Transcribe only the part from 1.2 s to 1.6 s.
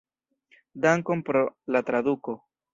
pro